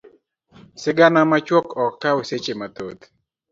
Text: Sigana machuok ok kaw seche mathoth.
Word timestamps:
Sigana 0.81 1.19
machuok 1.29 1.67
ok 1.85 1.93
kaw 2.01 2.17
seche 2.29 2.53
mathoth. 2.59 3.01